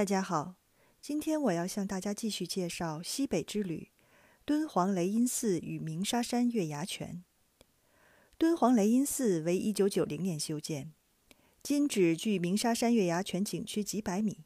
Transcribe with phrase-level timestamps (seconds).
[0.00, 0.54] 大家好，
[1.02, 3.90] 今天我要向大家继续介绍西北之旅——
[4.46, 7.22] 敦煌雷音寺与鸣沙山月牙泉。
[8.38, 10.94] 敦煌雷音寺为一九九零年修建，
[11.62, 14.38] 今址距鸣沙山月牙泉景区几百米，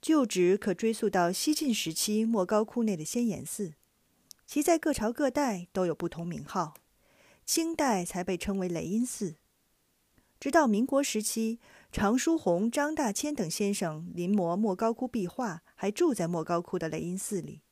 [0.00, 3.74] 旧址可追溯到西晋时期莫高窟内的先阎寺，
[4.46, 6.74] 其在各朝各代都有不同名号，
[7.44, 9.34] 清代才被称为雷音寺。
[10.38, 11.58] 直到民国时期，
[11.90, 17.62] 常书鸿、张大千等先生临摹莫高窟壁画，还住在莫高窟的雷音寺里。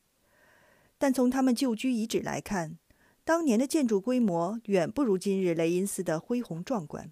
[0.97, 2.79] 但从他们旧居遗址来看，
[3.23, 7.11] 当年的建筑规模远不如今日雷音寺的恢宏壮观。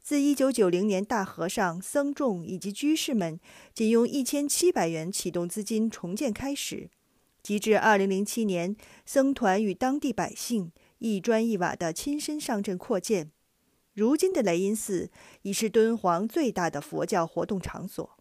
[0.00, 3.38] 自1990年大和尚、僧众以及居士们
[3.74, 6.90] 仅用1700元启动资金重建开始，
[7.42, 8.74] 及至2007年
[9.04, 13.30] 僧团与当地百姓一砖一瓦的亲身上阵扩建。
[13.94, 15.10] 如今的雷音寺
[15.42, 18.18] 已是敦煌最大的佛教活动场所。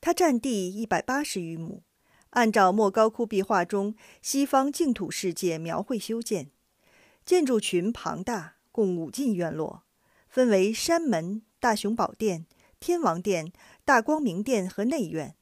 [0.00, 1.82] 它占地一百八十余亩，
[2.30, 6.50] 按照莫高窟壁画中西方净土世界描绘修建，
[7.24, 9.84] 建筑群庞大，共五进院落，
[10.28, 12.46] 分为山门、大雄宝殿、
[12.80, 13.52] 天王殿、
[13.84, 15.36] 大光明殿和内院。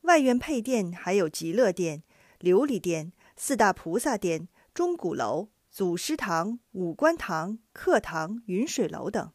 [0.00, 2.02] 外院配殿还有极乐殿、
[2.40, 5.48] 琉璃殿、四大菩萨殿、钟鼓楼。
[5.72, 9.32] 祖师堂、五官堂、课堂、云水楼等，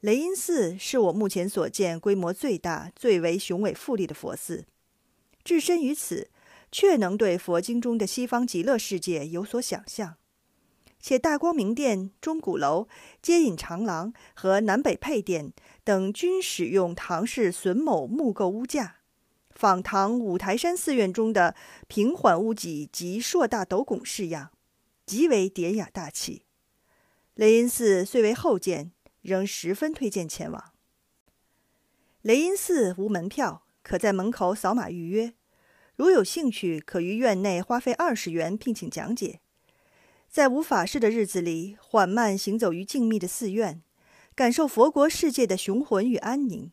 [0.00, 4.66] 雷音寺是我目前所见规模最大、最为雄伟富丽的佛寺。
[5.42, 6.28] 置身于此，
[6.70, 10.16] 却能对佛经中的西方极乐世界有所想象。
[11.00, 12.86] 且大光明殿、钟鼓楼、
[13.22, 18.96] 接引长廊和南北配殿等均使用唐式榫卯木构屋架，
[19.48, 24.50] 仿唐五台山寺院中的平缓屋脊及硕大斗拱式样。
[25.08, 26.44] 极为典雅大气。
[27.32, 28.92] 雷音寺虽为后建，
[29.22, 30.72] 仍十分推荐前往。
[32.20, 35.32] 雷音寺无门票，可在门口扫码预约。
[35.96, 39.40] 如有兴趣，可于院内花费二十元聘请讲解。
[40.28, 43.82] 在无法事的日子里，缓慢行走于静谧的寺院，
[44.34, 46.70] 感受佛国世界的雄浑与安宁，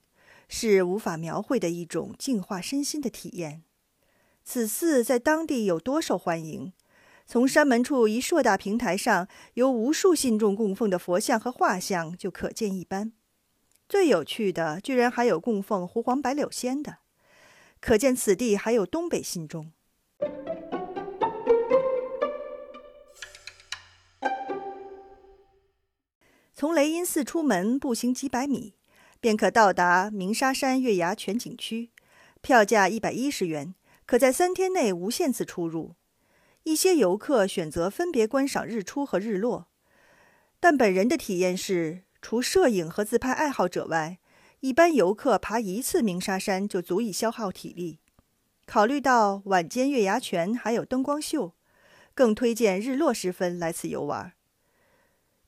[0.50, 3.64] 是无法描绘的一种净化身心的体验。
[4.44, 6.74] 此寺在当地有多受欢迎。
[7.28, 13.14] 从山门处一硕大平台上由无数信众供奉的佛像和画像就可见一斑。
[13.90, 16.98] 最有趣的，居然还有供奉胡黄白柳仙的，
[17.82, 19.72] 可见此地还有东北信众。
[26.54, 28.76] 从雷音寺出门步行几百米，
[29.20, 31.90] 便可到达鸣沙山月牙泉景区，
[32.42, 33.76] 票价一百一十元，
[34.06, 35.96] 可在三天内无限次出入。
[36.66, 39.68] 一些游客选择分别观赏日出和日落，
[40.60, 44.18] 但本人的体验是，除摄影和自拍爱好者外，
[44.62, 48.00] 一般游客爬一次鸣沙山就足以消耗体力。
[48.66, 51.54] 考虑到晚间月牙泉还有灯光秀，
[52.16, 54.34] 更推荐日落时分来此游玩。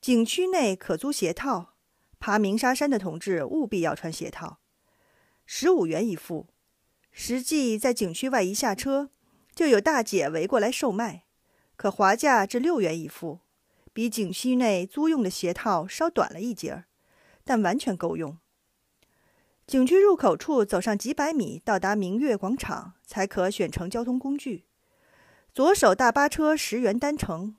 [0.00, 1.74] 景区内可租鞋套，
[2.20, 4.60] 爬鸣沙山的同志务必要穿鞋套，
[5.44, 6.46] 十五元一副。
[7.10, 9.10] 实际在景区外一下车。
[9.58, 11.24] 就有大姐围过来售卖，
[11.74, 13.40] 可划价至六元一副，
[13.92, 16.84] 比景区内租用的鞋套稍短了一截儿，
[17.42, 18.38] 但完全够用。
[19.66, 24.66] 景区入口处走上几百米，到达明月广场，才可选乘交通工具。
[25.52, 27.56] 左手大巴车十元单程，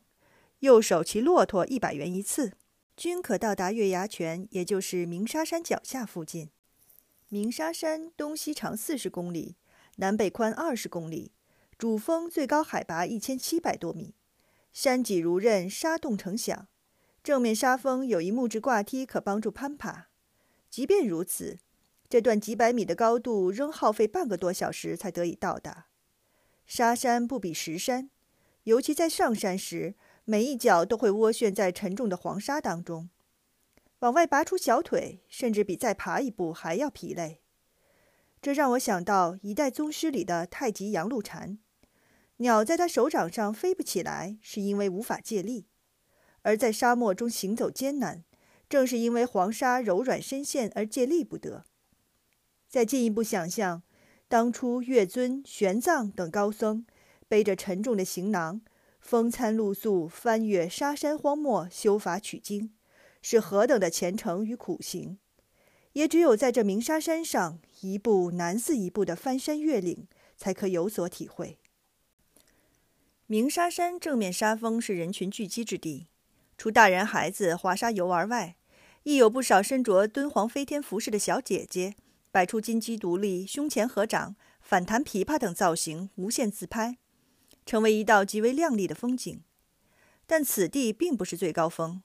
[0.60, 2.54] 右手骑骆驼一百元一次，
[2.96, 6.50] 均可到达月牙泉，也就是鸣沙山脚下附近。
[7.28, 9.58] 鸣沙山东西长四十公里，
[9.98, 11.34] 南北宽二十公里。
[11.80, 14.14] 主峰最高海拔一千七百多米，
[14.74, 16.68] 山脊如刃，沙洞成响。
[17.24, 20.10] 正面沙峰有一木质挂梯，可帮助攀爬。
[20.70, 21.60] 即便如此，
[22.10, 25.86] 这段几百米的高度仍耗费半个多小时才得以到达。
[26.66, 28.10] 沙山不比石山，
[28.64, 29.96] 尤其在上山时，
[30.26, 33.10] 每一脚都会涡旋在沉重的黄沙当中，
[34.00, 37.40] 往外拔出小腿，甚至比再爬一步还要疲累。
[38.42, 41.58] 这让我想到《一代宗师》里的太极杨露禅。
[42.42, 45.66] 鸟在它手掌上飞不起来，是因为无法借力；
[46.42, 48.24] 而在沙漠中行走艰难，
[48.70, 51.66] 正是因为黄沙柔软深陷而借力不得。
[52.70, 53.84] 再进一步想象，
[54.30, 56.86] 当初月尊、玄奘等高僧
[57.28, 58.62] 背着沉重的行囊，
[59.02, 62.72] 风餐露宿，翻越沙山荒漠修法取经，
[63.22, 65.20] 是何等的虔诚与苦行！
[65.92, 70.08] 也只有在这鸣沙山上，一步难似一步的翻山越岭，
[70.38, 71.58] 才可有所体会。
[73.32, 76.08] 鸣沙山正面沙峰是人群聚集之地，
[76.58, 78.56] 除大人孩子滑沙游玩外，
[79.04, 81.94] 亦有不少身着敦煌飞天服饰的小姐姐
[82.32, 86.98] 摆出金鸡独立、胸前合掌、反弹琵琶等造型，无限自拍，
[87.68, 89.44] 成为一道极为亮丽的风景。
[90.26, 92.02] 但此地并不是最高峰。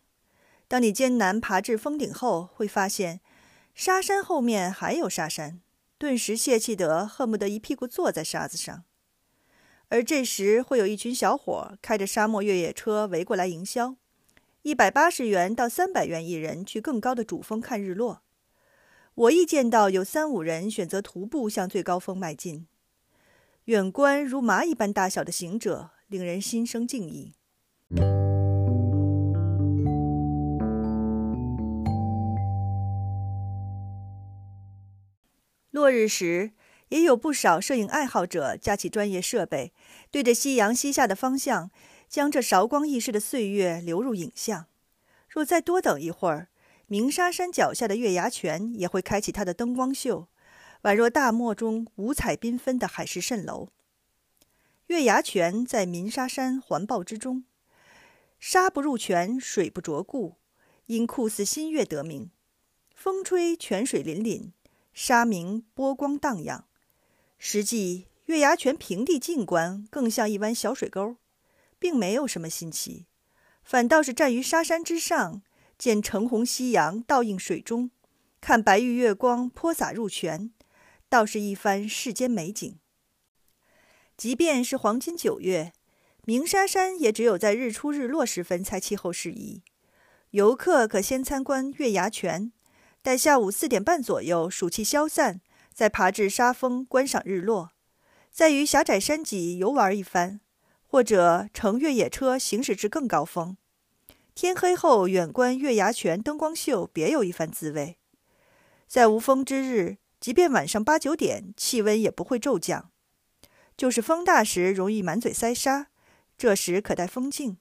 [0.69, 3.23] 当你艰难爬至峰顶后，会发现
[3.75, 5.63] 沙山后面还有沙山，
[5.97, 8.85] 顿时泄气得恨不得一屁股坐在沙子上。
[9.89, 13.97] 而这时，会有一群小伙开着沙漠越野车围过来营销，
[14.63, 18.23] 一百八十元到三百元一人去更高的主峰看日落。
[19.15, 22.67] 我亦见到有三五人选择徒步向最高峰迈进，
[23.67, 27.35] 远观如蚂蚁般大小的行者，令人心生敬意。
[35.71, 36.53] 落日时。
[36.95, 39.73] 也有不少摄影爱好者架起专业设备，
[40.13, 41.73] 对着夕阳西下的方向，
[42.09, 44.67] 将这韶光易逝的岁月流入影像。
[45.29, 46.51] 若再多等一会儿，
[46.87, 50.29] 鸣沙山脚下的月牙泉也会开启它的灯光秀，
[50.83, 53.71] 宛若大漠中五彩缤纷的海市蜃楼。
[54.87, 57.43] 月牙泉在鸣沙山环抱之中，
[58.39, 60.37] 沙不入泉，水不着故，
[60.87, 62.31] 因酷似新月得名。
[62.95, 64.53] 风吹泉水粼粼，
[64.93, 66.67] 沙鸣波光荡漾。
[67.47, 71.17] 实际月牙泉平地近观，更像一湾小水沟，
[71.79, 73.05] 并没有什么新奇，
[73.63, 75.43] 反倒是站于沙山之上，
[75.77, 77.91] 见橙红夕阳倒映水中，
[78.41, 80.55] 看白玉月光泼洒入泉，
[81.11, 82.79] 倒是一番世间美景。
[84.17, 85.75] 即便是黄金九月，
[86.25, 89.63] 鸣沙山也只有在日出日落时分才气候适宜。
[90.31, 92.51] 游客可先参观月牙泉，
[93.03, 95.43] 待下午四点半左右暑气消散。
[95.75, 97.73] 再爬至沙峰观赏日落，
[98.31, 100.41] 再于狭窄山脊游玩一番，
[100.87, 103.57] 或者乘越野车行驶至更高峰。
[104.37, 107.99] 天黑后远观月牙泉灯光秀，别有一番滋味。
[108.87, 112.93] 在无风之日，即便晚上八九点，气温也不会骤降。
[113.77, 115.89] 就是风大时，容易满嘴塞沙，
[116.39, 117.59] 这时可带风镜。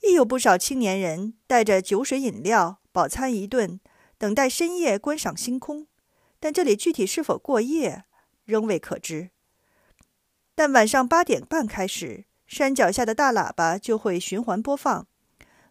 [0.00, 3.78] 亦有不少青年人带着酒水饮料，饱餐一顿，
[4.16, 5.86] 等待深夜观赏星空。
[6.42, 8.02] 但这里具体是否过夜，
[8.44, 9.30] 仍未可知。
[10.56, 15.06] 但晚上八点半开始，山脚下的大喇叭就会循环播放：“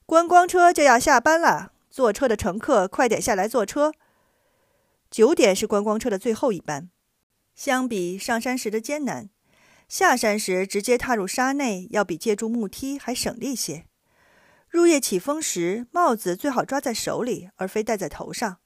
[0.07, 3.91] 观光车就要下班了，坐车的乘客快点下来坐车。”
[5.11, 6.89] 九点是观光车的最后一班。
[7.53, 9.29] 相比上山时的艰难，
[9.89, 13.83] 下山时直接踏入沙内要比借助木梯还省力些。
[14.69, 18.60] 入夜起风时，帽子最好抓在手里，而非戴在头上。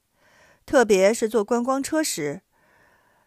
[0.66, 2.42] 特别是坐观光车时，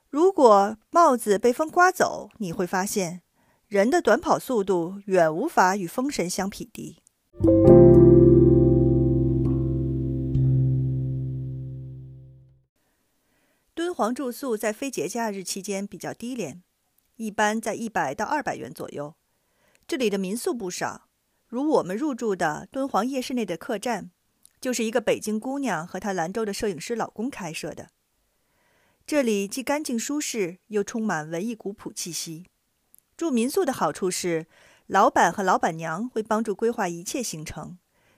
[0.09, 3.21] 如果帽子被风刮走，你会发现
[3.69, 6.97] 人的短跑速度远无法与风神相匹敌。
[13.73, 16.61] 敦煌住宿在非节假日期间比较低廉，
[17.15, 19.15] 一般在一百到二百元左右。
[19.87, 21.07] 这里的民宿不少，
[21.47, 24.11] 如我们入住的敦煌夜市内的客栈。
[24.61, 27.89] 就是一个北京姑娘和她兰州的摄影师老公开设的。
[29.05, 32.45] 这里既干净舒适，又充满文艺古朴气息。
[33.17, 34.45] 住民宿的好处是，
[34.87, 37.77] 老板和老板娘会帮助规划一切行程，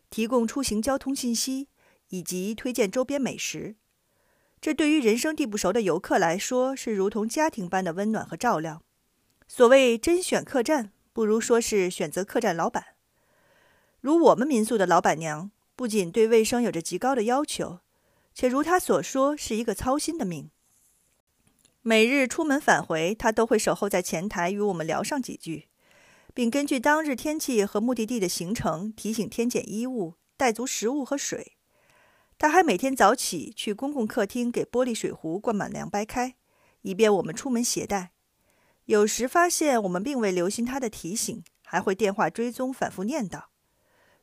[0.09, 1.69] 提供出行交通信息
[2.09, 3.75] 以及推荐周边美食。
[4.59, 8.83] 这对于人生地不熟的游客来说，是如同家庭般的温暖和照料。
[9.48, 12.88] 所谓甄选客栈，不如说是选择客栈老板。
[14.01, 15.51] 如我们民宿的老板娘。
[15.81, 17.79] 不仅对卫生有着极高的要求，
[18.35, 20.51] 且如他所说，是一个操心的命。
[21.81, 25.69] 每日出门返回，他都会守候在前台与我们聊上几句，
[26.35, 31.57] 并根据当日天气和目的地的行程提醒添减衣物、带足食物和水。
[32.38, 36.35] 他还每天早起去公共客厅给玻璃水壶灌满凉白开，
[36.83, 38.11] 以便我们出门携带。
[38.85, 43.45] 有时发现我们并未留心他的提醒，还会电话追踪，反复念叨。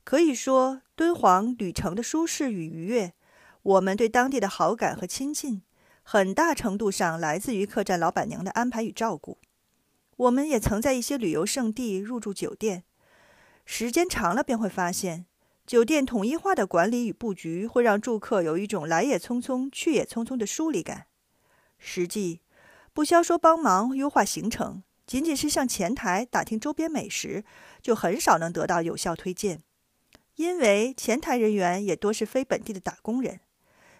[0.08, 3.12] 可以说，敦煌旅程的舒适与愉悦，
[3.60, 5.60] 我们对当地的好感和亲近，
[6.02, 9.36] 很大程度上来自于客栈老板娘的安排与照顾。
[10.16, 12.84] 我们也曾在一些旅游胜地入住酒店，
[13.66, 15.26] 时间长了便会发现，
[15.66, 21.08] 酒店统一化的管理与布局会让住客有一种来也匆匆、去也匆匆的疏离感。
[21.76, 22.40] 实际，
[22.94, 27.44] 不消说帮忙优化行程，仅仅是向前台打听周边美食，
[27.82, 29.60] 就很少能得到有效推荐。
[30.38, 33.40] 因为前台人员也多是非本地的打工人，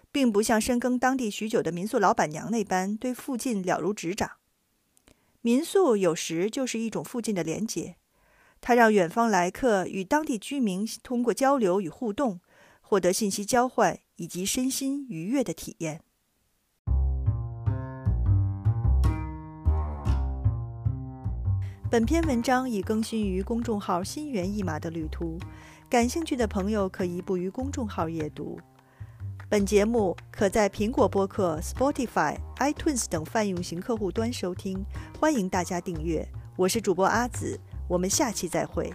[0.09, 4.31] 并不像深耕当地许久的民宿老板娘那般对附近了如指掌。
[5.41, 7.97] 民宿有时就是一种附近的连接，
[8.61, 12.39] 它让远方来客与当地居民通过交流与互动，
[12.79, 16.01] 获得信息交换以及身心愉悦的体验。
[21.91, 25.39] 本篇文章已更新于公众号“心猿意马的旅途”，
[25.89, 28.59] 感兴趣的朋友可移步于公众号阅读。
[29.49, 34.85] 本节目可在苹果播客、Spotify、iTunes 等泛用型客户端收听，
[35.19, 36.23] 欢迎大家订阅。
[36.55, 38.93] 我是主播阿紫，我们下期再会。